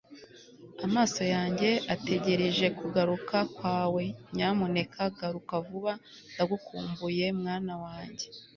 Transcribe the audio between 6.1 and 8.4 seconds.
ndagukumbuye mwana wanjye